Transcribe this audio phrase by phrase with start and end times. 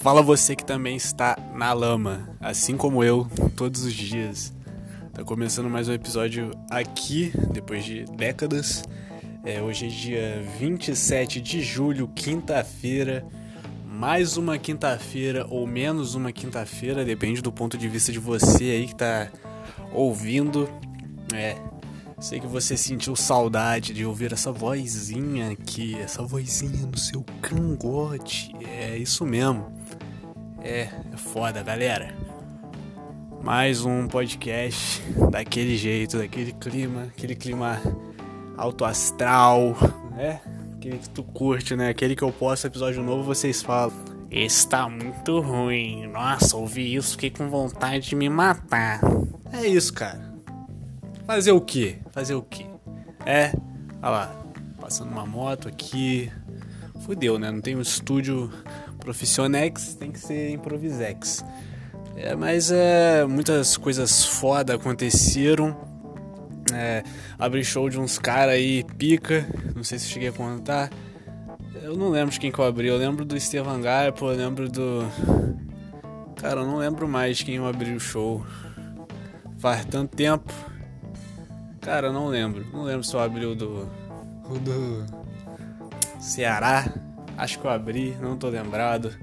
[0.00, 4.54] Fala você que também está na lama, assim como eu, todos os dias.
[5.12, 8.84] Tá começando mais um episódio aqui, depois de décadas.
[9.44, 13.26] É, hoje é dia 27 de julho, quinta-feira.
[13.84, 18.86] Mais uma quinta-feira ou menos uma quinta-feira, depende do ponto de vista de você aí
[18.86, 19.28] que tá
[19.92, 20.68] ouvindo.
[21.34, 21.56] É,
[22.20, 28.52] sei que você sentiu saudade de ouvir essa vozinha aqui, essa vozinha no seu cangote.
[28.64, 29.77] É isso mesmo.
[30.62, 32.14] É, é foda, galera.
[33.42, 35.00] Mais um podcast
[35.30, 37.80] daquele jeito, daquele clima, aquele clima
[38.56, 39.76] alto astral,
[40.10, 40.40] né?
[40.76, 41.88] Aquele que tu curte, né?
[41.88, 43.92] Aquele que eu posto episódio novo, vocês falam.
[44.30, 46.06] Está muito ruim.
[46.08, 49.00] Nossa, ouvi isso, fiquei com vontade de me matar.
[49.52, 50.20] É isso, cara.
[51.24, 51.98] Fazer o quê?
[52.10, 52.66] Fazer o quê?
[53.24, 53.52] É,
[54.02, 54.44] olha lá,
[54.80, 56.30] passando uma moto aqui.
[57.00, 57.50] Fudeu, né?
[57.50, 58.52] Não tem um estúdio
[59.08, 61.42] Profissionex, tem que ser Improvisex.
[62.14, 65.74] É, mas é, muitas coisas foda aconteceram.
[66.74, 67.02] É,
[67.38, 69.48] abri show de uns caras aí, pica.
[69.74, 70.90] Não sei se cheguei a contar.
[71.82, 72.88] Eu não lembro de quem que eu abri.
[72.88, 75.06] Eu lembro do Estevan Garpo, eu lembro do.
[76.36, 78.44] Cara, eu não lembro mais de quem eu abri o show.
[79.56, 80.52] Faz tanto tempo.
[81.80, 82.66] Cara, eu não lembro.
[82.74, 83.88] Não lembro se eu abri o do.
[84.50, 85.06] O do.
[86.20, 87.07] Ceará.
[87.38, 89.16] Acho que eu abri, não tô lembrado.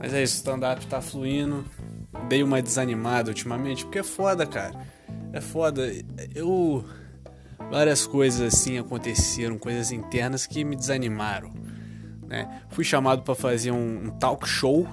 [0.00, 1.64] Mas é isso, stand-up tá fluindo.
[2.28, 4.74] Dei uma desanimada ultimamente, porque é foda, cara.
[5.32, 5.88] É foda.
[6.34, 6.84] Eu.
[7.70, 11.52] Várias coisas assim aconteceram, coisas internas que me desanimaram.
[12.26, 12.62] Né?
[12.68, 14.86] Fui chamado para fazer um, um, talk show.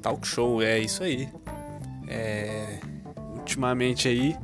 [0.00, 1.28] Talk show, é isso aí.
[2.06, 2.78] É,
[3.36, 4.36] ultimamente aí.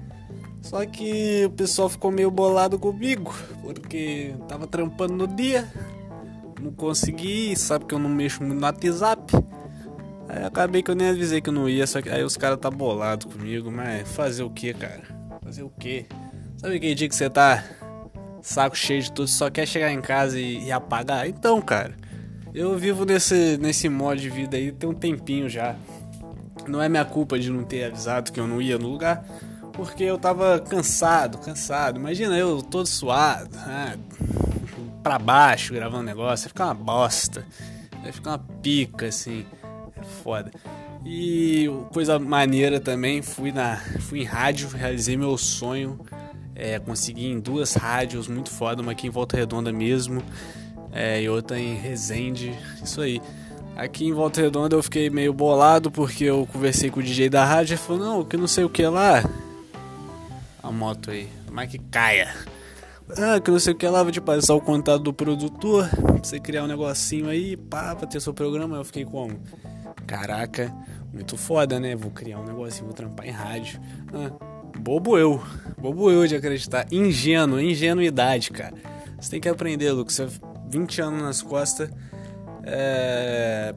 [0.60, 5.70] Só que o pessoal ficou meio bolado comigo, porque tava trampando no dia
[6.66, 9.32] não consegui, sabe que eu não mexo muito no WhatsApp.
[10.28, 12.58] Aí acabei que eu nem avisei que eu não ia, só que aí os caras
[12.58, 15.02] tá bolado comigo, mas fazer o que, cara?
[15.42, 16.06] Fazer o que?
[16.56, 17.62] Sabe aquele dia que você tá
[18.42, 21.28] saco cheio de tudo, só quer chegar em casa e, e, apagar?
[21.28, 21.94] Então, cara,
[22.52, 25.76] eu vivo nesse, nesse modo de vida aí tem um tempinho já.
[26.66, 29.24] Não é minha culpa de não ter avisado que eu não ia no lugar,
[29.72, 32.00] porque eu tava cansado, cansado.
[32.00, 33.94] Imagina eu todo suado, ah,
[35.06, 37.46] para baixo gravando negócio, vai ficar uma bosta.
[38.02, 39.46] Vai ficar uma pica, assim.
[39.96, 40.50] É foda.
[41.04, 46.00] E coisa maneira também, fui na fui em rádio, realizei meu sonho.
[46.56, 50.20] É, consegui em duas rádios muito foda, uma aqui em Volta Redonda mesmo,
[50.90, 52.52] é, e outra em Resende.
[52.82, 53.22] Isso aí.
[53.76, 57.44] Aqui em Volta Redonda eu fiquei meio bolado porque eu conversei com o DJ da
[57.44, 59.22] rádio e falou, não, que não sei o que lá.
[60.60, 62.55] A moto aí, mas que caia.
[63.10, 66.18] Ah, que não sei o que lá, vou te passar o contato do produtor, pra
[66.18, 68.76] você criar um negocinho aí, pá, pra ter seu programa.
[68.76, 69.38] Eu fiquei como?
[70.06, 70.74] Caraca,
[71.12, 71.94] muito foda, né?
[71.94, 73.80] Vou criar um negocinho, vou trampar em rádio.
[74.12, 74.32] Ah,
[74.78, 75.40] bobo eu,
[75.78, 76.86] bobo eu de acreditar.
[76.90, 78.74] Ingênuo, ingenuidade, cara.
[79.20, 80.14] Você tem que aprender, Lucas.
[80.14, 80.28] Você
[80.68, 81.90] 20 anos nas costas.
[82.64, 83.74] É.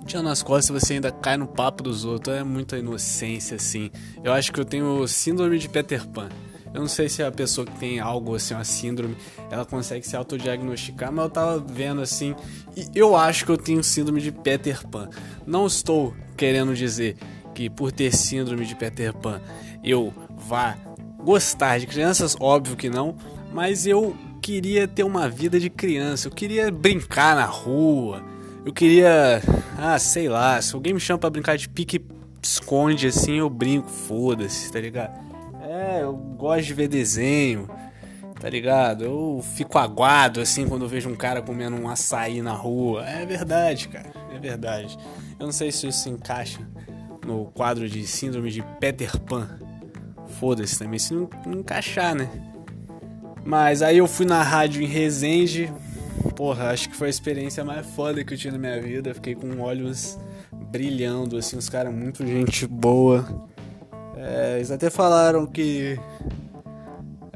[0.00, 2.36] 20 anos nas costas você ainda cai no papo dos outros.
[2.36, 3.90] É muita inocência, assim.
[4.22, 6.28] Eu acho que eu tenho síndrome de Peter Pan.
[6.76, 9.16] Eu não sei se a pessoa que tem algo assim, uma síndrome,
[9.50, 12.36] ela consegue se autodiagnosticar, mas eu tava vendo assim,
[12.76, 15.08] e eu acho que eu tenho síndrome de Peter Pan.
[15.46, 17.16] Não estou querendo dizer
[17.54, 19.40] que por ter síndrome de Peter Pan
[19.82, 20.76] eu vá
[21.24, 23.16] gostar de crianças, óbvio que não,
[23.54, 28.22] mas eu queria ter uma vida de criança, eu queria brincar na rua,
[28.66, 29.40] eu queria,
[29.78, 32.04] ah, sei lá, se alguém me chama para brincar de pique
[32.42, 35.25] esconde assim, eu brinco, foda-se, tá ligado?
[35.76, 37.68] É, eu gosto de ver desenho,
[38.40, 39.04] tá ligado?
[39.04, 43.06] Eu fico aguado assim quando vejo um cara comendo um açaí na rua.
[43.06, 44.96] É verdade, cara, é verdade.
[45.38, 46.60] Eu não sei se isso se encaixa
[47.26, 49.58] no quadro de síndrome de Peter Pan.
[50.40, 52.30] Foda-se também, se não, não encaixar, né?
[53.44, 55.70] Mas aí eu fui na rádio em Resende.
[56.34, 59.12] Porra, acho que foi a experiência mais foda que eu tive na minha vida.
[59.12, 60.18] Fiquei com olhos
[60.70, 63.46] brilhando, assim, os caras muito gente boa.
[64.16, 65.98] É, eles até falaram que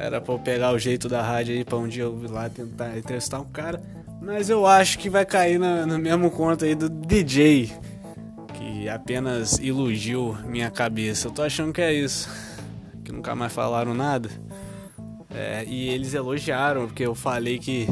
[0.00, 2.48] era pra eu pegar o jeito da rádio aí pra um dia eu ir lá
[2.48, 3.82] tentar entrevistar um cara.
[4.22, 7.70] Mas eu acho que vai cair na, no mesmo conto aí do DJ.
[8.54, 11.28] Que apenas iludiu minha cabeça.
[11.28, 12.30] Eu tô achando que é isso.
[13.04, 14.30] Que nunca mais falaram nada.
[15.34, 17.88] É, e eles elogiaram, porque eu falei que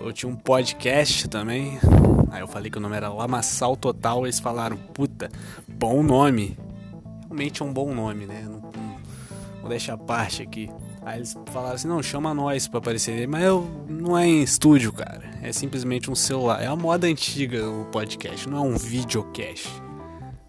[0.00, 1.78] eu tinha um podcast também.
[2.30, 4.26] Aí eu falei que o nome era Lamaçal Total.
[4.26, 5.30] Eles falaram, puta,
[5.66, 6.56] bom nome
[7.26, 8.42] realmente é um bom nome, né?
[8.44, 8.96] Não, não,
[9.60, 10.70] vou deixar a parte aqui.
[11.02, 13.28] Aí eles falaram assim, não, chama nós pra aparecer.
[13.28, 15.22] Mas eu, não é em estúdio, cara.
[15.42, 16.62] É simplesmente um celular.
[16.62, 19.68] É a moda antiga o podcast, não é um videocast.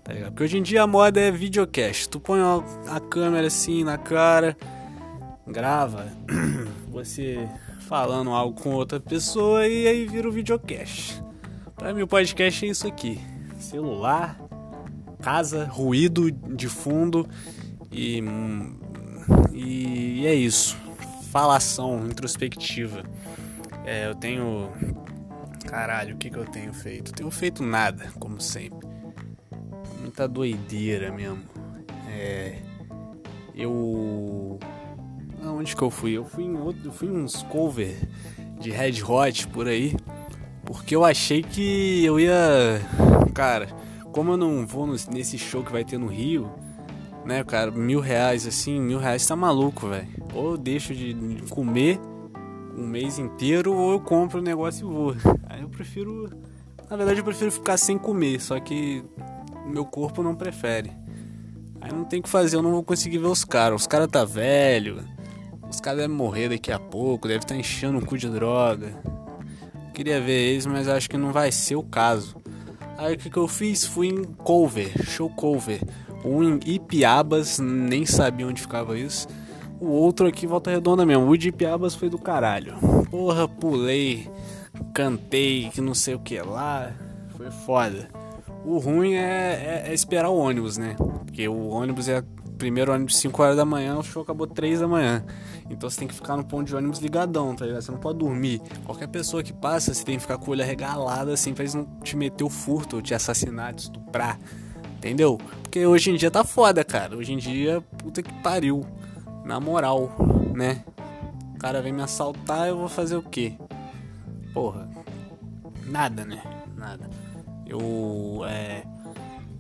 [0.04, 0.32] Tá ligado?
[0.32, 2.10] Porque hoje em dia a moda é videocast.
[2.10, 2.40] Tu põe
[2.88, 4.58] a câmera assim na cara,
[5.46, 6.08] grava
[6.90, 7.48] você
[7.82, 11.22] falando algo com outra pessoa e aí vira o um videocast.
[11.76, 13.20] Pra mim o podcast é isso aqui.
[13.60, 14.40] Celular,
[15.28, 17.28] casa, ruído de fundo
[17.92, 18.24] e,
[19.54, 20.78] e é isso.
[21.32, 23.04] Falação introspectiva.
[23.86, 24.72] É, eu tenho.
[25.68, 27.12] Caralho, o que, que eu tenho feito?
[27.12, 28.88] tenho feito nada, como sempre.
[30.00, 31.44] Muita doideira mesmo.
[32.10, 32.60] É.
[33.54, 34.58] Eu.
[35.44, 36.14] Onde que eu fui?
[36.14, 36.86] Eu fui em outro.
[36.86, 37.98] Eu fui em uns cover
[38.62, 39.94] de Red Hot por aí.
[40.64, 42.80] Porque eu achei que eu ia.
[43.34, 46.50] Cara como eu não vou nesse show que vai ter no Rio,
[47.26, 50.08] né, cara, mil reais assim, mil reais tá maluco, velho.
[50.34, 51.16] Ou eu deixo de
[51.50, 52.00] comer
[52.78, 55.16] um mês inteiro, ou eu compro o negócio e vou.
[55.50, 56.30] Aí eu prefiro.
[56.90, 59.04] Na verdade, eu prefiro ficar sem comer, só que
[59.66, 60.92] meu corpo não prefere.
[61.82, 63.82] Aí não tem o que fazer, eu não vou conseguir ver os caras.
[63.82, 65.04] Os caras tá velho,
[65.70, 68.94] os caras devem morrer daqui a pouco, deve estar tá enchendo o cu de droga.
[69.94, 72.38] queria ver eles, mas acho que não vai ser o caso.
[72.98, 73.86] Aí o que, que eu fiz?
[73.86, 75.82] Fui em cover, show cover.
[76.26, 79.28] Um em Ipiabas, nem sabia onde ficava isso.
[79.80, 81.30] O outro aqui, Volta Redonda mesmo.
[81.30, 82.74] O de Ipiabas foi do caralho.
[83.12, 84.28] Porra, pulei,
[84.94, 86.92] cantei, que não sei o que lá.
[87.38, 88.10] Foi foda.
[88.66, 90.96] O ruim é, é, é esperar o ônibus, né?
[90.98, 92.24] Porque o ônibus é
[92.58, 95.24] primeiro ônibus 5 horas da manhã, o show acabou 3 da manhã.
[95.70, 97.82] Então você tem que ficar no ponto de ônibus ligadão, tá ligado?
[97.82, 98.62] Você não pode dormir.
[98.86, 101.74] Qualquer pessoa que passa, você tem que ficar com o olho arregalado assim pra eles
[101.74, 104.40] não te meter o furto, te assassinar, te estuprar.
[104.98, 105.38] Entendeu?
[105.62, 107.16] Porque hoje em dia tá foda, cara.
[107.16, 108.86] Hoje em dia, puta que pariu.
[109.46, 110.12] Na moral,
[110.54, 110.84] né?
[111.56, 113.54] O cara vem me assaltar, eu vou fazer o quê?
[114.54, 114.90] Porra.
[115.86, 116.42] Nada, né?
[116.76, 117.10] Nada.
[117.66, 118.42] Eu.
[118.46, 118.84] É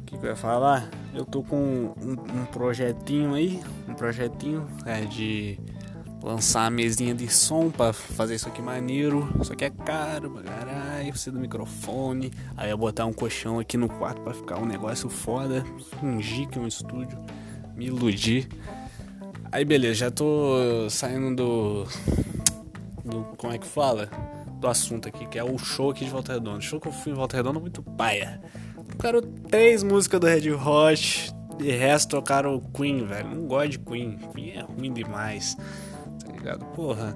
[0.08, 0.90] que, que eu ia falar?
[1.18, 3.60] Eu tô com um, um projetinho aí,
[3.90, 5.60] um projetinho é, de
[6.22, 9.28] lançar a mesinha de som para fazer isso aqui maneiro.
[9.42, 12.32] Só que é caro pra caralho, precisa do microfone.
[12.56, 15.66] Aí eu botar um colchão aqui no quarto para ficar um negócio foda.
[16.00, 17.18] Fingir que é um estúdio,
[17.76, 18.48] me iludir.
[19.52, 21.84] Aí beleza, já tô saindo do.
[23.04, 24.08] do como é que fala?
[24.60, 26.60] Do assunto aqui, que é o show aqui de Volta Redonda.
[26.60, 28.40] O show que eu fui em Volta Redonda muito paia.
[28.98, 31.32] Tocaram três músicas do Red Hot.
[31.60, 33.30] De resto tocaram Queen, velho.
[33.30, 34.18] Não gosto de Queen.
[34.34, 35.56] Queen é ruim demais.
[36.26, 36.66] Tá ligado?
[36.74, 37.16] Porra.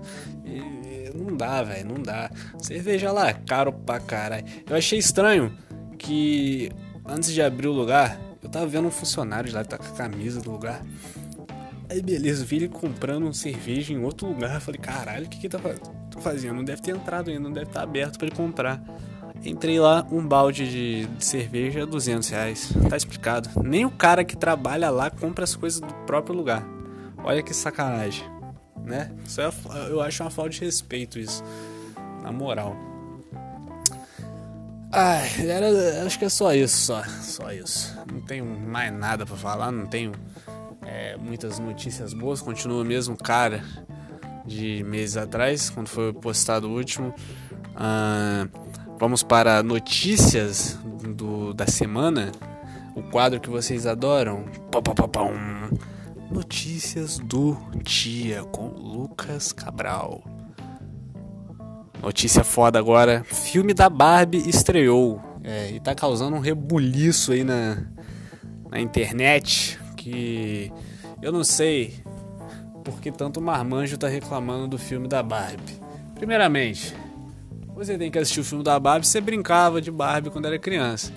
[1.15, 1.89] Não dá, velho.
[1.89, 2.29] Não dá.
[2.59, 4.45] Cerveja lá caro pra caralho.
[4.69, 5.57] Eu achei estranho
[5.97, 6.71] que
[7.03, 10.39] antes de abrir o lugar, eu tava vendo um funcionário lá tá com a camisa
[10.39, 10.83] do lugar.
[11.89, 14.61] Aí beleza, vi ele comprando cerveja em outro lugar.
[14.61, 15.59] falei, caralho, o que que tá
[16.19, 16.55] fazendo?
[16.55, 18.83] Não deve ter entrado ainda, não deve estar tá aberto para ele comprar.
[19.43, 22.73] Entrei lá, um balde de, de cerveja, 200 reais.
[22.89, 23.49] Tá explicado.
[23.63, 26.63] Nem o cara que trabalha lá compra as coisas do próprio lugar.
[27.23, 28.23] Olha que sacanagem,
[28.83, 29.11] né?
[29.25, 29.51] Isso é,
[29.89, 31.43] eu acho uma falta de respeito isso.
[32.21, 32.75] Na moral.
[34.91, 37.97] Ai, era, acho que é só isso, só, só isso.
[38.11, 40.11] Não tenho mais nada para falar, não tenho
[40.85, 42.41] é, muitas notícias boas.
[42.41, 43.63] Continua mesmo cara
[44.45, 47.13] de meses atrás, quando foi postado o último.
[47.75, 48.48] Ah,
[49.01, 50.77] Vamos para notícias
[51.15, 52.31] do, da semana.
[52.96, 54.46] O quadro que vocês adoram.
[56.29, 60.24] Notícias do dia com Lucas Cabral.
[62.00, 63.24] Notícia foda agora.
[63.24, 65.20] Filme da Barbie estreou.
[65.43, 67.84] É, e tá causando um rebuliço aí na,
[68.70, 69.79] na internet.
[69.98, 70.72] Que
[71.24, 71.96] eu não sei
[72.84, 75.81] porque tanto marmanjo tá reclamando do filme da Barbie.
[76.13, 76.96] Primeiramente,
[77.85, 81.11] você tem que assistir o filme da Barbie, você brincava de Barbie quando era criança.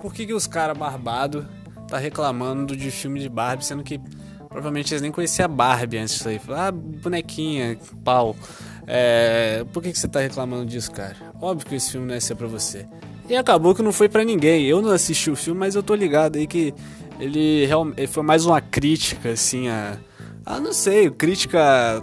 [0.00, 1.44] Por que, que os caras barbados
[1.88, 4.00] tá reclamando de filme de Barbie, sendo que
[4.48, 6.40] provavelmente eles nem conheciam a Barbie antes disso aí?
[6.48, 8.34] Ah, bonequinha, pau.
[8.86, 11.16] É, por que, que você tá reclamando disso, cara?
[11.40, 12.86] Óbvio que esse filme não ia ser pra você.
[13.28, 14.64] E acabou que não foi para ninguém.
[14.64, 16.72] Eu não assisti o filme, mas eu tô ligado aí que
[17.20, 19.98] ele, realmente foi mais uma crítica, assim, a.
[20.46, 22.00] Ah, não sei, crítica.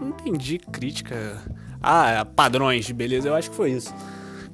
[0.00, 1.42] Não entendi crítica
[1.88, 3.94] ah, padrões de beleza, eu acho que foi isso.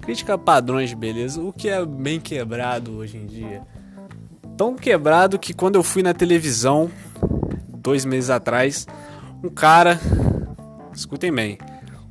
[0.03, 3.63] Crítica a padrões de beleza, o que é bem quebrado hoje em dia.
[4.55, 6.91] Tão quebrado que quando eu fui na televisão,
[7.69, 8.87] dois meses atrás,
[9.43, 9.99] um cara.
[10.95, 11.57] Escutem bem.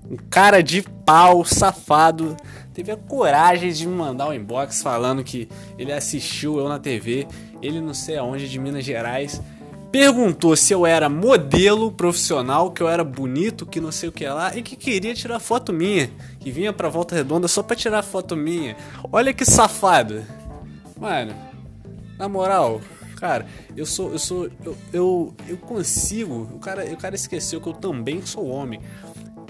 [0.09, 2.35] Um cara de pau, safado,
[2.73, 5.47] teve a coragem de me mandar um inbox falando que
[5.77, 7.27] ele assistiu eu na TV,
[7.61, 9.39] ele não sei aonde, de Minas Gerais,
[9.91, 14.25] perguntou se eu era modelo profissional, que eu era bonito, que não sei o que
[14.25, 16.09] lá, e que queria tirar foto minha.
[16.39, 18.77] Que vinha pra volta redonda só pra tirar foto minha.
[19.11, 20.23] Olha que safado.
[20.97, 21.35] Mano,
[22.17, 22.79] na moral,
[23.17, 23.45] cara,
[23.75, 24.11] eu sou.
[24.11, 24.49] Eu sou.
[24.63, 26.49] Eu, eu, eu consigo.
[26.53, 28.79] O cara, o cara esqueceu que eu também sou homem.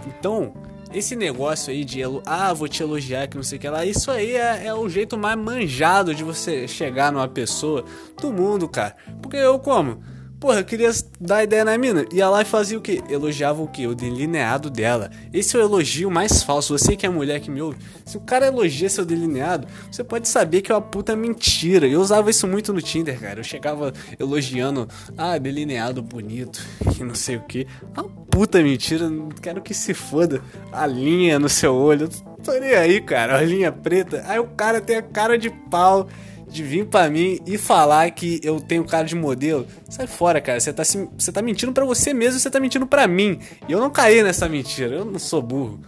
[0.08, 0.54] Então,
[0.94, 4.10] esse negócio aí de ah, vou te elogiar, que não sei o que lá, isso
[4.10, 7.86] aí é, é, o jeito mais manjado de você chegar numa pessoa
[8.20, 8.96] do mundo, cara.
[9.22, 10.02] Porque eu como?
[10.42, 12.04] Porra, eu queria dar ideia na mina.
[12.12, 13.00] Ia lá e fazia o quê?
[13.08, 13.86] Elogiava o quê?
[13.86, 15.12] O delineado dela.
[15.32, 16.76] Esse é o elogio mais falso.
[16.76, 17.78] Você que é mulher que me ouve.
[18.04, 21.88] Se o cara elogia seu delineado, você pode saber que é uma puta mentira.
[21.88, 23.42] Eu usava isso muito no Tinder, cara.
[23.42, 26.60] Eu chegava elogiando, ah, delineado bonito,
[26.96, 27.68] que não sei o que.
[27.96, 29.08] Uma puta mentira.
[29.44, 30.42] Quero que se foda.
[30.72, 32.10] A linha no seu olho.
[32.44, 33.38] Tô nem aí, cara.
[33.38, 34.26] A linha preta.
[34.28, 36.08] Aí o cara tem a cara de pau
[36.52, 40.60] de vir para mim e falar que eu tenho cara de modelo, sai fora, cara.
[40.60, 43.40] Você tá, você tá mentindo para você mesmo, você tá mentindo para mim.
[43.68, 45.80] E eu não caí nessa mentira, eu não sou burro.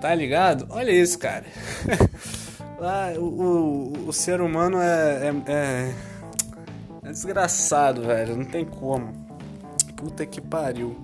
[0.00, 0.66] Tá ligado?
[0.70, 1.44] Olha isso, cara.
[2.82, 5.94] ah, o, o, o, ser humano é, é, é,
[7.04, 8.36] é desgraçado, velho.
[8.36, 9.12] Não tem como.
[9.94, 10.96] Puta que pariu.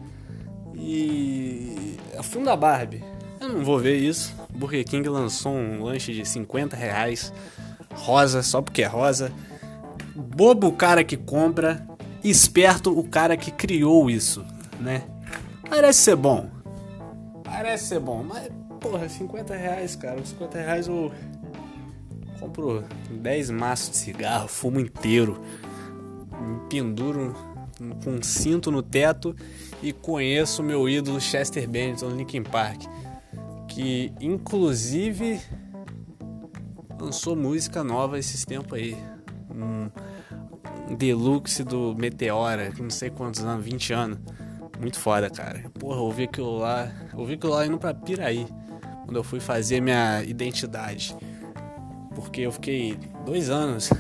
[0.75, 1.97] E.
[2.13, 3.05] É o filme da Barbie.
[3.41, 4.35] Eu não vou ver isso.
[4.51, 7.33] Burger King lançou um lanche de 50 reais
[7.99, 9.33] rosa só porque é rosa.
[10.15, 11.87] Bobo o cara que compra,
[12.23, 14.45] esperto o cara que criou isso,
[14.81, 15.03] né?
[15.69, 16.49] Parece ser bom.
[17.45, 18.49] Parece ser bom, mas
[18.81, 20.25] porra, 50 reais, cara.
[20.25, 21.13] 50 reais eu
[22.41, 25.41] compro 10 maços de cigarro, fumo inteiro,
[26.41, 27.35] me penduro
[28.03, 29.35] com um cinto no teto
[29.83, 32.83] e conheço meu ídolo Chester Bennington Linkin Park,
[33.69, 35.41] que inclusive
[36.99, 38.97] lançou música nova esses tempos aí.
[39.51, 39.89] Um,
[40.97, 44.19] deluxe do Meteora, não sei quantos anos, 20 anos.
[44.81, 45.65] Muito foda, cara.
[45.79, 46.91] Porra, ouvi aquilo lá.
[47.15, 48.47] Ouvi aquilo lá indo pra Piraí.
[49.05, 51.17] Quando eu fui fazer minha identidade.
[52.15, 53.91] Porque eu fiquei dois anos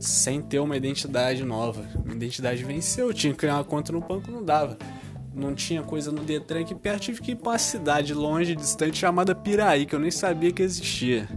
[0.00, 1.84] sem ter uma identidade nova.
[2.04, 3.08] Minha identidade venceu.
[3.08, 4.76] Eu tinha que criar uma conta no banco, não dava.
[5.34, 7.02] Não tinha coisa no Detran aqui perto.
[7.02, 10.62] Tive que ir pra uma cidade longe, distante, chamada Piraí, que eu nem sabia que
[10.62, 11.28] existia.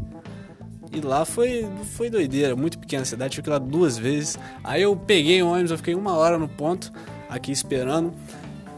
[0.91, 4.39] E lá foi, foi doideira, muito pequena a cidade, fiquei lá duas vezes.
[4.63, 6.91] Aí eu peguei um ônibus, eu fiquei uma hora no ponto,
[7.29, 8.12] aqui esperando.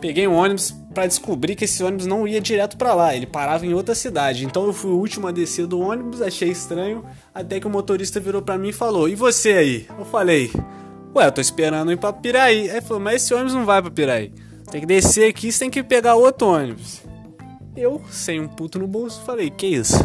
[0.02, 3.66] Peguei um ônibus para descobrir que esse ônibus não ia direto para lá, ele parava
[3.66, 4.44] em outra cidade.
[4.44, 8.20] Então eu fui o último a descer do ônibus, achei estranho, até que o motorista
[8.20, 10.52] virou para mim e falou: "E você aí?" Eu falei:
[11.16, 12.62] "Ué, eu tô esperando ir para Piraí".
[12.62, 14.34] Aí ele falou: "Mas esse ônibus não vai para Piraí.
[14.70, 17.04] Tem que descer aqui, você tem que pegar outro ônibus".
[17.78, 19.98] Eu, sem um puto no bolso, falei: "Que isso?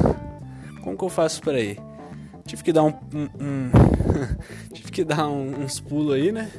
[0.83, 1.86] Como que eu faço para ir?"
[2.47, 3.71] Tive que dar um, um, um
[4.73, 6.51] tive que dar um, uns pulos aí, né,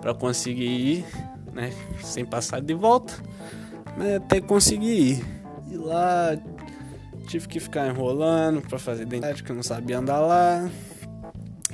[0.00, 1.06] para conseguir ir,
[1.52, 1.72] né,
[2.02, 3.14] sem passar de volta,
[3.96, 5.24] mas até conseguir ir.
[5.70, 6.36] E lá
[7.26, 10.70] tive que ficar enrolando para fazer identidade que eu não sabia andar lá.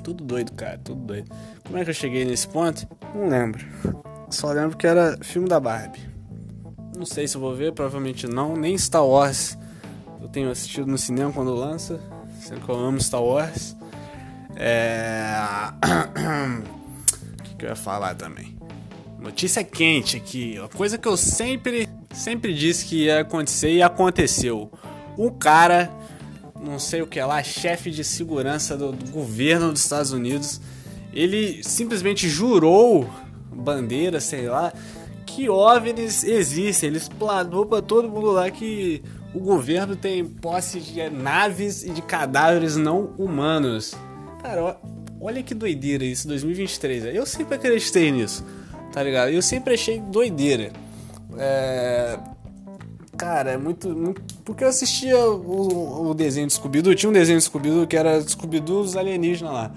[0.03, 1.31] Tudo doido, cara, tudo doido.
[1.67, 2.89] Como é que eu cheguei nesse ponto?
[3.15, 3.65] Não lembro.
[4.31, 6.01] Só lembro que era filme da Barbie.
[6.97, 8.57] Não sei se eu vou ver, provavelmente não.
[8.57, 9.59] Nem Star Wars
[10.23, 12.01] eu tenho assistido no cinema quando lança
[12.41, 13.77] sendo que eu amo Star Wars.
[14.57, 15.33] É...
[17.39, 18.59] o que, que eu ia falar também?
[19.19, 24.73] Notícia quente aqui, uma coisa que eu sempre, sempre disse que ia acontecer e aconteceu.
[25.19, 25.91] Um cara,
[26.59, 30.61] não sei o que lá, chefe de segurança do, do governo dos Estados Unidos,
[31.13, 33.09] ele simplesmente jurou
[33.53, 34.73] bandeira, sei lá,
[35.27, 36.89] que OVNIs existem.
[36.89, 39.03] Ele explanou pra todo mundo lá que
[39.35, 43.95] o governo tem posse de naves e de cadáveres não humanos.
[44.43, 44.77] Cara,
[45.21, 47.15] olha que doideira isso, 2023.
[47.15, 48.45] Eu sempre acreditei nisso,
[48.93, 49.31] tá ligado?
[49.31, 50.73] Eu sempre achei doideira.
[51.39, 52.19] É...
[53.17, 54.23] Cara, é muito, muito.
[54.45, 56.95] Porque eu assistia o, o desenho de Scooby-Doo.
[56.95, 59.73] Tinha um desenho de Scooby-Doo que era Scooby-Doo os alienígenas lá.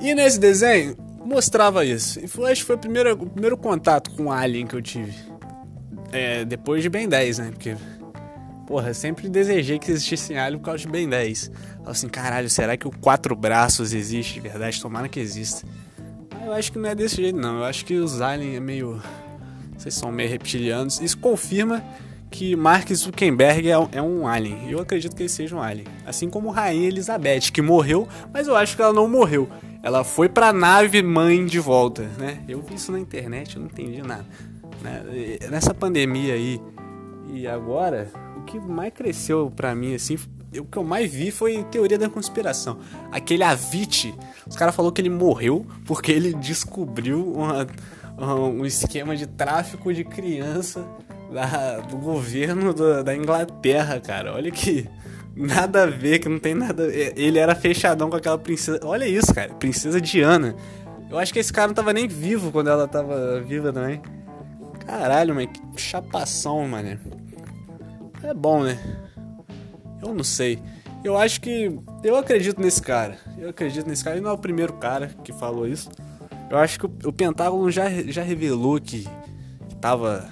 [0.00, 2.20] E nesse desenho mostrava isso.
[2.20, 4.82] E foi, acho que foi o primeiro, o primeiro contato com o Alien que eu
[4.82, 5.12] tive.
[6.12, 7.50] É, depois de Ben 10, né?
[7.50, 7.76] Porque
[8.66, 11.52] Porra, sempre desejei que existisse alien por causa de Ben 10.
[11.78, 14.80] Falei assim, caralho, será que o quatro braços existe de verdade?
[14.80, 15.66] Tomara que exista.
[16.34, 17.58] Mas eu acho que não é desse jeito, não.
[17.58, 19.00] Eu acho que os aliens é meio.
[19.78, 21.00] Vocês são meio reptilianos.
[21.00, 21.82] Isso confirma
[22.28, 24.68] que Mark Zuckerberg é um, é um alien.
[24.68, 25.86] Eu acredito que ele seja um alien.
[26.04, 29.48] Assim como Rainha Elizabeth, que morreu, mas eu acho que ela não morreu.
[29.82, 32.42] Ela foi pra nave mãe de volta, né?
[32.48, 34.26] Eu vi isso na internet, eu não entendi nada.
[34.82, 35.38] Né?
[35.48, 36.60] Nessa pandemia aí
[37.32, 38.10] e agora,
[38.46, 40.16] que mais cresceu para mim, assim,
[40.58, 42.78] o que eu mais vi foi teoria da conspiração.
[43.12, 44.14] Aquele Avicii,
[44.46, 47.66] os caras falou que ele morreu porque ele descobriu uma,
[48.18, 50.86] um esquema de tráfico de criança
[51.32, 52.72] da, do governo
[53.02, 54.34] da Inglaterra, cara.
[54.34, 54.88] Olha que
[55.34, 56.86] nada a ver, que não tem nada.
[56.86, 58.80] Ele era fechadão com aquela princesa.
[58.84, 59.52] Olha isso, cara.
[59.54, 60.54] Princesa Diana.
[61.10, 64.00] Eu acho que esse cara não tava nem vivo quando ela tava viva também.
[64.86, 66.98] Caralho, mano, que chapação, mano.
[68.22, 68.78] É bom, né?
[70.02, 70.62] Eu não sei.
[71.04, 71.78] Eu acho que.
[72.02, 73.16] Eu acredito nesse cara.
[73.38, 74.16] Eu acredito nesse cara.
[74.16, 75.90] Ele não é o primeiro cara que falou isso.
[76.50, 79.06] Eu acho que o, Pentágono já, já revelou que,
[79.68, 80.28] que tava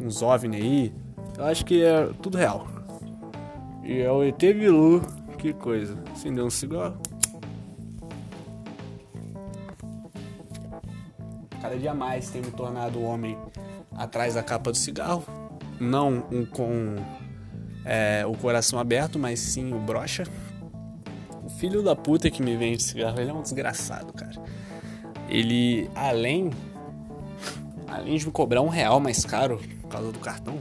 [0.00, 0.94] uns OVNI aí.
[1.38, 2.66] Eu acho que é tudo real.
[3.84, 5.02] E é o ET Bilu.
[5.38, 5.96] Que coisa.
[6.12, 6.98] Acendeu um cigarro.
[11.62, 13.36] Cada dia mais tem me tornado o homem
[13.96, 15.24] atrás da capa do cigarro.
[15.80, 16.96] Não um com
[17.84, 20.24] é, o coração aberto, mas sim o brocha.
[21.42, 24.40] O filho da puta que me vende cigarro, ele é um desgraçado, cara.
[25.28, 26.50] Ele, além,
[27.88, 30.58] além de me cobrar um real mais caro por causa do cartão,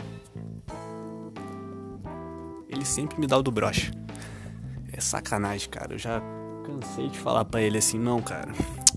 [2.67, 3.91] ele sempre me dá o do brocha.
[4.93, 5.93] É sacanagem, cara.
[5.93, 6.21] Eu já
[6.65, 8.53] cansei de falar para ele assim, não, cara,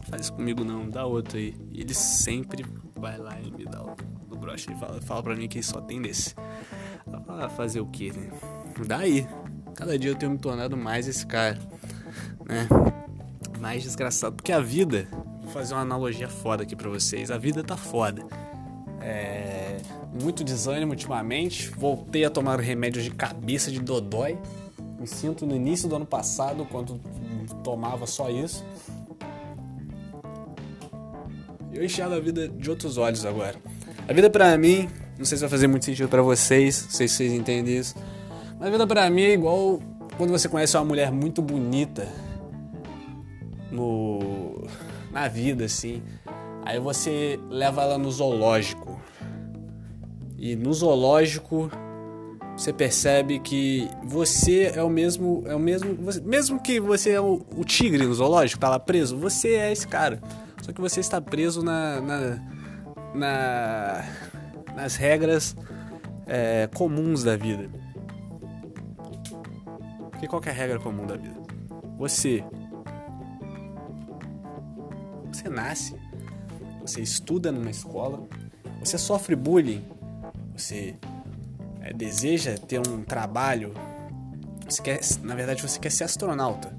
[0.08, 1.54] faz comigo não, dá outro aí.
[1.70, 2.64] E ele sempre
[2.96, 4.11] vai lá e me dá o
[4.52, 4.70] do brocha.
[4.70, 6.34] Ele fala, fala pra mim que só tem desse.
[7.28, 8.30] Ah, fazer o que, né?
[8.86, 9.26] Daí,
[9.74, 11.58] cada dia eu tenho me tornado mais esse cara,
[12.46, 12.68] né?
[13.60, 14.36] Mais desgraçado.
[14.36, 15.06] Porque a vida,
[15.42, 17.30] vou fazer uma analogia foda aqui pra vocês.
[17.30, 18.22] A vida tá foda.
[19.00, 19.78] É,
[20.22, 21.70] muito desânimo ultimamente.
[21.70, 24.38] Voltei a tomar remédios de cabeça de dodói.
[24.98, 27.00] Me sinto no início do ano passado, quando
[27.64, 28.64] tomava só isso.
[31.72, 33.58] Eu enxergo a vida de outros olhos agora.
[34.08, 34.88] A vida para mim
[35.22, 37.94] não sei se vai fazer muito sentido para vocês, não sei se vocês entendem isso.
[38.58, 39.80] Mas a vida pra mim é igual
[40.16, 42.08] quando você conhece uma mulher muito bonita
[43.70, 44.64] no
[45.12, 46.02] na vida assim.
[46.64, 49.00] Aí você leva ela no zoológico.
[50.36, 51.70] E no zoológico
[52.56, 57.20] você percebe que você é o mesmo, é o mesmo, você, mesmo que você é
[57.20, 60.20] o, o, tigre no zoológico, tá lá preso, você é esse cara.
[60.62, 62.42] Só que você está preso na, na,
[63.14, 64.04] na
[64.74, 65.54] nas regras
[66.26, 67.70] é, comuns da vida.
[70.18, 71.34] Que qual é a regra comum da vida?
[71.98, 72.44] Você
[75.32, 75.96] você nasce,
[76.80, 78.22] você estuda numa escola,
[78.80, 79.84] você sofre bullying,
[80.56, 80.96] você
[81.80, 83.72] é, deseja ter um trabalho,
[84.68, 86.76] você quer, na verdade você quer ser astronauta,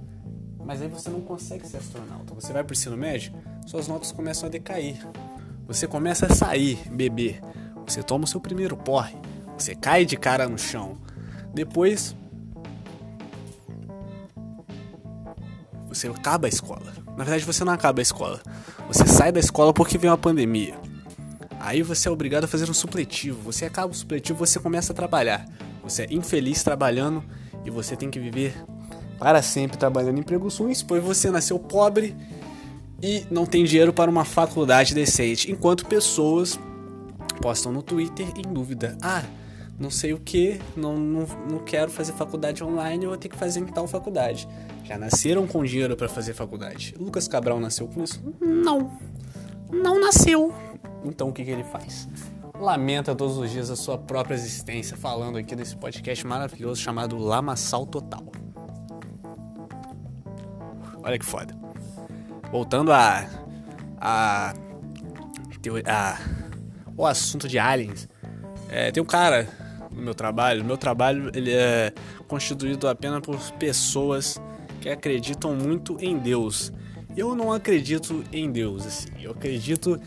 [0.63, 2.33] mas aí você não consegue ser astronauta.
[2.35, 3.33] Você vai para o ensino médio,
[3.65, 4.99] suas notas começam a decair,
[5.67, 7.41] você começa a sair, beber,
[7.85, 9.15] você toma o seu primeiro porre,
[9.57, 10.97] você cai de cara no chão.
[11.53, 12.15] Depois
[15.87, 16.93] você acaba a escola.
[17.15, 18.41] Na verdade, você não acaba a escola.
[18.87, 20.75] Você sai da escola porque vem uma pandemia.
[21.59, 23.39] Aí você é obrigado a fazer um supletivo.
[23.43, 25.45] Você acaba o supletivo, você começa a trabalhar.
[25.83, 27.23] Você é infeliz trabalhando
[27.63, 28.55] e você tem que viver
[29.19, 32.15] para sempre trabalhando em empregos ruins, pois você nasceu pobre
[33.03, 36.57] e não tem dinheiro para uma faculdade decente, enquanto pessoas
[37.41, 38.97] postam no Twitter em dúvida.
[39.01, 39.23] Ah,
[39.77, 43.35] não sei o que, não, não, não quero fazer faculdade online, eu vou ter que
[43.35, 44.47] fazer em tal faculdade.
[44.85, 46.95] Já nasceram com dinheiro para fazer faculdade.
[46.97, 48.23] Lucas Cabral nasceu com isso?
[48.39, 48.97] Não,
[49.69, 50.53] não nasceu.
[51.03, 52.07] Então o que, que ele faz?
[52.57, 57.85] Lamenta todos os dias a sua própria existência, falando aqui nesse podcast maravilhoso chamado Lamaçal
[57.85, 58.23] Total.
[61.03, 61.62] Olha que foda.
[62.53, 63.27] Voltando a.
[63.99, 64.53] a.
[65.87, 66.19] a
[66.95, 68.07] o assunto de aliens.
[68.69, 69.49] É, tem um cara
[69.91, 70.63] no meu trabalho.
[70.63, 71.91] Meu trabalho ele é
[72.27, 74.39] constituído apenas por pessoas
[74.79, 76.71] que acreditam muito em Deus.
[77.17, 79.09] Eu não acredito em Deus, assim.
[79.19, 79.99] Eu acredito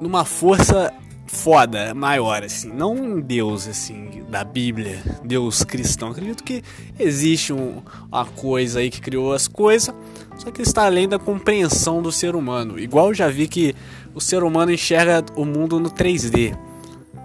[0.00, 0.92] numa força
[1.28, 2.68] foda, maior, assim.
[2.68, 6.10] Não em Deus, assim, da Bíblia, Deus cristão.
[6.10, 6.62] acredito que
[6.98, 9.94] existe um, uma coisa aí que criou as coisas,
[10.36, 12.78] só que está além da compreensão do ser humano.
[12.78, 13.74] Igual eu já vi que
[14.14, 16.56] o ser humano enxerga o mundo no 3D,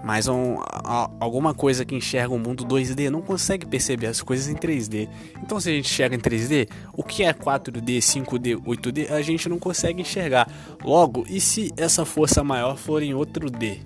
[0.04, 4.48] mas um, a, alguma coisa que enxerga o mundo 2D não consegue perceber as coisas
[4.48, 5.08] em 3D.
[5.42, 9.48] Então, se a gente enxerga em 3D, o que é 4D, 5D, 8D, a gente
[9.48, 10.46] não consegue enxergar.
[10.84, 13.80] Logo, e se essa força maior for em outro D?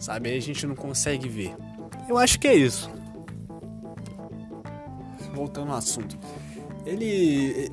[0.00, 0.30] Sabe?
[0.30, 1.54] Aí a gente não consegue ver.
[2.08, 2.90] Eu acho que é isso.
[5.34, 6.18] Voltando ao assunto.
[6.84, 7.70] Ele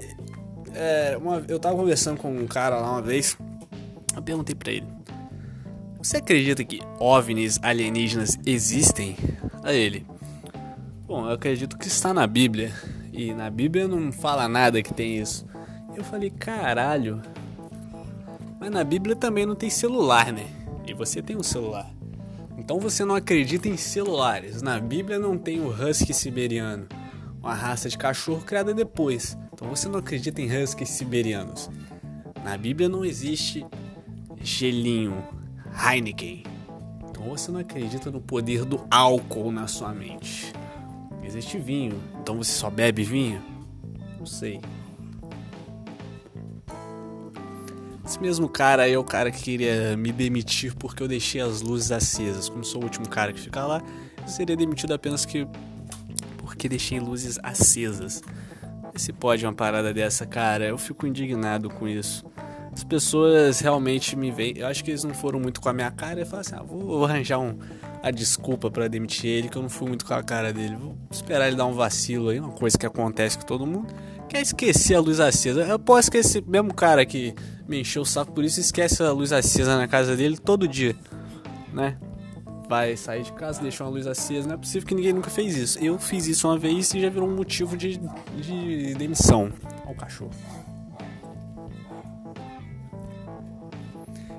[0.76, 3.38] é, uma, eu tava conversando com um cara lá uma vez.
[4.16, 4.86] Eu perguntei pra ele:
[5.98, 9.16] Você acredita que OVNIs alienígenas existem?
[9.64, 10.06] A ele:
[11.08, 12.74] Bom, eu acredito que está na Bíblia.
[13.12, 15.48] E na Bíblia não fala nada que tem isso.
[15.96, 17.22] Eu falei: Caralho.
[18.60, 20.46] Mas na Bíblia também não tem celular, né?
[20.86, 21.97] E você tem um celular.
[22.68, 24.62] Então você não acredita em celulares.
[24.62, 26.86] Na Bíblia não tem o husky siberiano,
[27.40, 29.38] uma raça de cachorro criada depois.
[29.54, 31.70] Então você não acredita em huskies siberianos.
[32.44, 33.66] Na Bíblia não existe
[34.42, 35.24] gelinho,
[35.82, 36.44] Heineken.
[37.10, 40.52] Então você não acredita no poder do álcool na sua mente.
[41.24, 41.98] Existe vinho.
[42.22, 43.42] Então você só bebe vinho?
[44.20, 44.60] Não sei.
[48.08, 51.62] Esse mesmo cara aí é o cara que queria me demitir porque eu deixei as
[51.62, 52.48] luzes acesas.
[52.48, 53.82] Como sou o último cara que fica lá,
[54.22, 55.46] eu seria demitido apenas que
[56.38, 58.22] porque deixei luzes acesas.
[58.96, 62.26] Se pode uma parada dessa, cara, eu fico indignado com isso.
[62.72, 64.54] As pessoas realmente me veem.
[64.58, 66.64] Eu acho que eles não foram muito com a minha cara e falaram assim: ah,
[66.64, 67.60] vou arranjar um,
[68.02, 70.78] a desculpa para demitir ele, que eu não fui muito com a cara dele.
[70.78, 73.94] Vou esperar ele dar um vacilo aí, uma coisa que acontece com todo mundo.
[74.30, 75.64] Quer esquecer a luz acesa.
[75.64, 77.36] Eu posso esquecer, mesmo cara que
[77.68, 80.96] me encheu o saco por isso, esquece a luz acesa na casa dele todo dia,
[81.74, 81.98] né?
[82.70, 84.48] Vai sair de casa, deixa uma luz acesa.
[84.48, 85.80] Não é possível que ninguém nunca fez isso.
[85.80, 87.98] Eu fiz isso uma vez e já virou um motivo de,
[88.42, 89.54] de demissão
[89.86, 90.32] ao cachorro.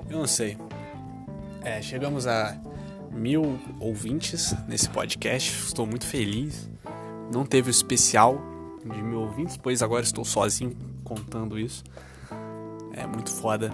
[0.07, 0.57] Eu não sei.
[1.63, 2.55] É, chegamos a
[3.11, 5.65] mil ouvintes nesse podcast.
[5.65, 6.69] Estou muito feliz.
[7.33, 8.39] Não teve o especial
[8.85, 11.83] de mil ouvintes, pois agora estou sozinho contando isso.
[13.13, 13.71] Muito foda.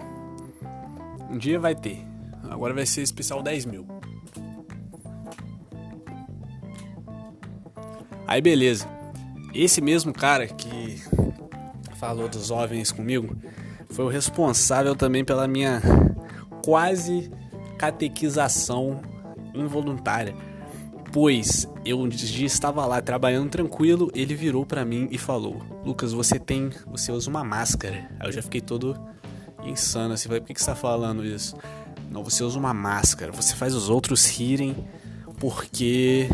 [1.29, 2.05] Um dia vai ter.
[2.49, 3.85] Agora vai ser especial 10 mil.
[8.27, 8.87] Aí beleza.
[9.53, 11.01] Esse mesmo cara que
[11.95, 13.35] falou dos OVNIs comigo
[13.89, 15.81] foi o responsável também pela minha
[16.63, 17.31] quase
[17.77, 19.01] catequização
[19.53, 20.35] involuntária
[21.15, 26.11] depois, eu um dia estava lá trabalhando tranquilo, ele virou para mim e falou: "Lucas,
[26.11, 28.11] você tem, você usa uma máscara".
[28.19, 28.99] Aí eu já fiquei todo
[29.69, 31.56] insano assim, falei: "Por que você tá falando isso?"
[32.10, 34.75] Não, você usa uma máscara, você faz os outros rirem
[35.39, 36.30] porque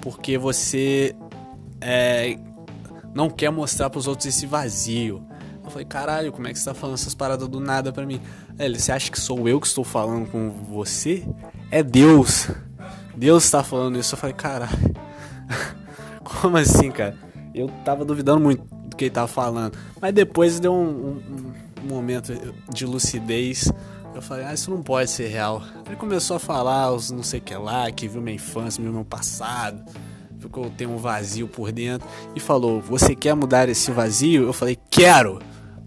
[0.00, 1.14] porque você
[1.80, 2.38] é,
[3.14, 5.26] não quer mostrar para os outros esse vazio.
[5.62, 8.20] Eu falei, caralho, como é que você tá falando essas paradas do nada pra mim?
[8.58, 11.26] Ele, você acha que sou eu que estou falando com você?
[11.70, 12.48] É Deus.
[13.14, 14.14] Deus tá falando isso.
[14.14, 14.72] Eu falei, caralho.
[16.24, 17.16] Como assim, cara?
[17.54, 19.76] Eu tava duvidando muito do que ele tava falando.
[20.00, 21.52] Mas depois deu um, um, um
[21.84, 22.32] momento
[22.72, 23.70] de lucidez.
[24.14, 25.62] Eu falei, ah, isso não pode ser real.
[25.86, 28.92] Ele começou a falar os não sei o que lá, que viu minha infância, viu
[28.92, 29.84] meu passado,
[30.38, 32.08] ficou tem um vazio por dentro.
[32.34, 34.44] E falou, você quer mudar esse vazio?
[34.44, 35.38] Eu falei, quero!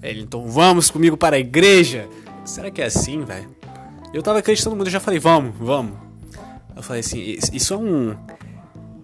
[0.02, 2.08] Ele, então vamos comigo para a igreja.
[2.46, 3.50] Será que é assim, velho?
[4.14, 5.94] Eu tava acreditando muito, eu já falei, vamos, vamos.
[6.76, 7.20] Eu falei assim,
[7.54, 8.16] isso é um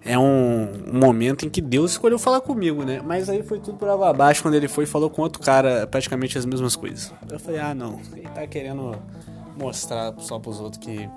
[0.08, 3.02] é um, um, momento em que Deus escolheu falar comigo, né?
[3.04, 5.86] Mas aí foi tudo por água abaixo quando ele foi e falou com outro cara
[5.86, 7.12] praticamente as mesmas coisas.
[7.30, 8.96] Eu falei, ah não, ele tá querendo
[9.54, 11.10] mostrar só pros outros que.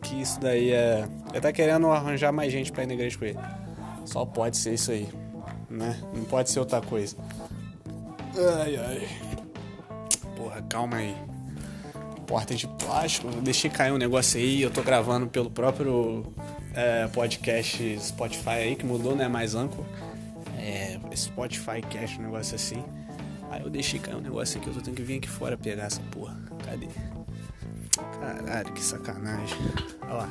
[0.00, 1.06] Que isso daí é.
[1.30, 3.38] Ele tá querendo arranjar mais gente pra ir na igreja com ele.
[4.06, 5.06] Só pode ser isso aí,
[5.68, 5.94] né?
[6.16, 7.16] Não pode ser outra coisa.
[8.64, 9.08] Ai ai.
[10.36, 11.29] Porra, calma aí
[12.30, 13.26] porta de plástico.
[13.26, 16.24] Eu deixei cair um negócio aí, eu tô gravando pelo próprio
[16.72, 19.26] é, podcast Spotify aí, que mudou, né?
[19.26, 19.84] Mais Anchor.
[20.56, 22.84] É, Spotify Cast, um negócio assim.
[23.50, 25.86] Aí eu deixei cair um negócio aqui, eu tô tendo que vir aqui fora pegar
[25.86, 26.40] essa porra.
[26.64, 26.86] Cadê?
[28.20, 29.58] Caralho, que sacanagem.
[30.02, 30.28] Olha lá.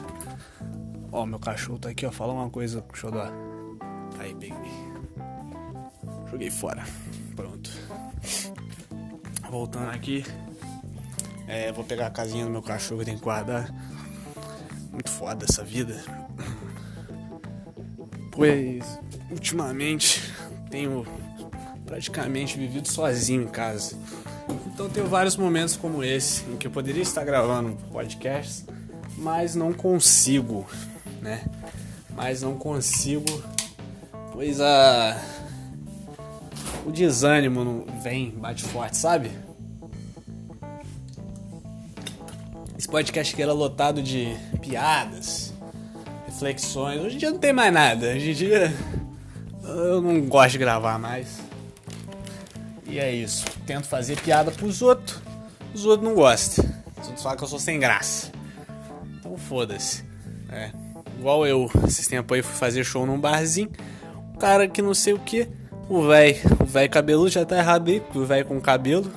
[1.11, 2.11] Ó, meu cachorro tá aqui, ó.
[2.11, 3.29] Fala uma coisa, xodó.
[4.19, 4.55] Aí, peguei.
[6.31, 6.85] Joguei fora.
[7.35, 7.69] Pronto.
[9.49, 10.23] Voltando aqui.
[11.49, 13.73] É, vou pegar a casinha do meu cachorro tem que guardar.
[14.91, 15.99] Muito foda essa vida.
[18.31, 18.99] Pois,
[19.31, 20.31] ultimamente,
[20.69, 21.07] tenho
[21.87, 23.97] praticamente vivido sozinho em casa.
[24.67, 28.63] Então tenho vários momentos como esse, em que eu poderia estar gravando podcasts,
[29.17, 30.67] mas não consigo,
[31.19, 31.43] né?
[32.11, 33.43] Mas não consigo,
[34.31, 35.19] pois a...
[36.85, 39.48] O desânimo vem, bate forte, sabe?
[42.89, 45.53] Podcast que era lotado de piadas,
[46.25, 46.99] reflexões.
[46.99, 48.07] Hoje em dia não tem mais nada.
[48.07, 48.73] Hoje em dia
[49.63, 51.39] eu não gosto de gravar mais.
[52.87, 53.45] E é isso.
[53.65, 55.21] Tento fazer piada pros outros.
[55.73, 56.65] Os outros não gostam.
[56.99, 58.31] Os outros falam que eu sou sem graça.
[59.19, 60.03] Então foda-se.
[60.51, 60.71] É.
[61.19, 63.69] Igual eu, esses tempos aí fui fazer show num barzinho.
[64.33, 65.47] O cara que não sei o que.
[65.87, 69.11] O velho, o velho cabeludo já tá errado aí, o velho com cabelo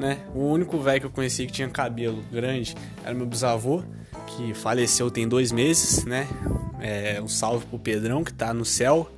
[0.00, 0.18] né?
[0.34, 3.82] O único velho que eu conheci que tinha cabelo grande era meu bisavô,
[4.26, 6.26] que faleceu tem dois meses, né?
[6.80, 9.10] É, um salve pro Pedrão, que tá no céu,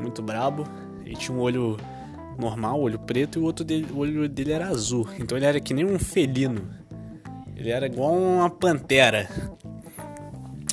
[0.00, 0.66] muito brabo.
[1.04, 1.76] Ele tinha um olho
[2.38, 5.06] normal, olho preto, e o outro dele, o olho dele era azul.
[5.18, 6.66] Então ele era que nem um felino.
[7.54, 9.28] Ele era igual uma pantera.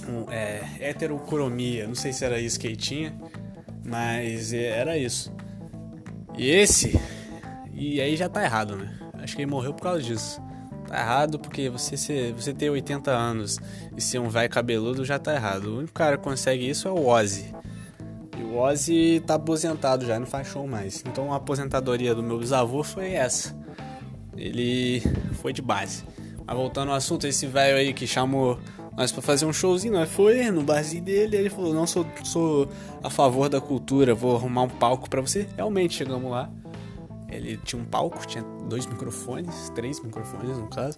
[0.08, 1.86] Um, é, heterocromia.
[1.86, 3.14] Não sei se era isso que ele tinha,
[3.86, 5.34] mas era isso.
[6.38, 6.98] E esse.
[7.74, 9.03] E aí já tá errado, né?
[9.24, 10.42] Acho que ele morreu por causa disso.
[10.88, 13.58] Tá errado porque você, ser, você ter 80 anos
[13.96, 15.68] e ser um velho cabeludo já tá errado.
[15.68, 17.56] O único cara que consegue isso é o Ozzy.
[18.38, 21.04] E o Ozzy tá aposentado já, não faz show mais.
[21.08, 23.56] Então a aposentadoria do meu bisavô foi essa.
[24.36, 25.02] Ele
[25.42, 26.04] foi de base.
[26.46, 28.60] Mas voltando ao assunto, esse velho aí que chamou
[28.98, 32.68] nós para fazer um showzinho, nós foi no barzinho dele, ele falou: "Não sou, sou
[33.02, 35.48] a favor da cultura, vou arrumar um palco para você".
[35.56, 36.52] Realmente chegamos lá.
[37.34, 40.98] Ele tinha um palco, tinha dois microfones, três microfones no caso.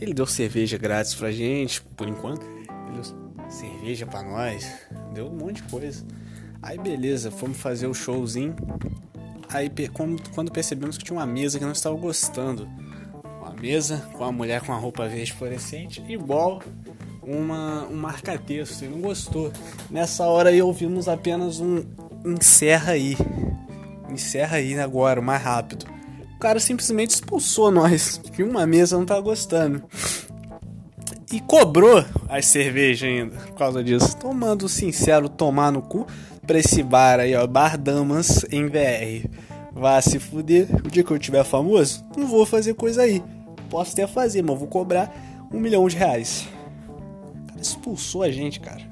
[0.00, 2.44] Ele deu cerveja grátis pra gente, por enquanto.
[2.44, 3.04] Ele deu
[3.48, 4.66] cerveja pra nós,
[5.12, 6.04] deu um monte de coisa.
[6.62, 8.56] Aí beleza, fomos fazer o showzinho.
[9.48, 9.70] Aí
[10.34, 12.68] quando percebemos que tinha uma mesa que não estava gostando.
[13.40, 16.60] Uma mesa com uma mulher com a roupa verde fluorescente, igual
[17.22, 19.52] uma, um marca-texto, não gostou.
[19.90, 21.84] Nessa hora aí ouvimos apenas um
[22.24, 23.16] encerra aí
[24.16, 25.86] encerra aí agora, mais rápido.
[26.34, 29.82] O cara simplesmente expulsou nós, que uma mesa não tá gostando.
[31.32, 34.16] E cobrou as cervejas ainda, por causa disso.
[34.16, 36.06] Tomando sincero tomar no cu
[36.46, 39.28] pra esse bar aí, ó, Bar Damas em VR.
[39.72, 40.68] Vá se fuder.
[40.84, 43.22] O dia que eu tiver famoso, não vou fazer coisa aí.
[43.68, 45.12] Posso até fazer, mas vou cobrar
[45.52, 46.48] um milhão de reais.
[46.88, 48.82] O cara expulsou a gente, cara.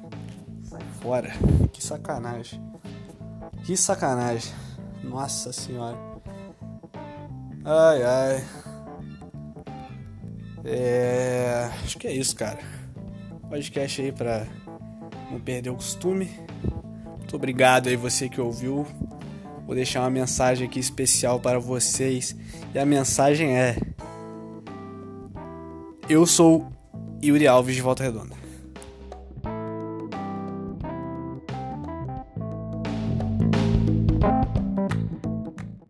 [0.63, 1.31] Sai fora.
[1.71, 2.61] Que sacanagem.
[3.63, 4.51] Que sacanagem.
[5.09, 5.97] Nossa senhora.
[7.63, 8.43] Ai, ai.
[10.63, 11.69] É.
[11.83, 12.59] Acho que é isso, cara.
[13.49, 14.45] Podcast aí pra
[15.31, 16.29] não perder o costume.
[17.17, 18.85] Muito obrigado aí você que ouviu.
[19.65, 22.35] Vou deixar uma mensagem aqui especial para vocês.
[22.73, 23.77] E a mensagem é:
[26.09, 26.71] Eu sou
[27.23, 28.44] Yuri Alves de Volta Redonda.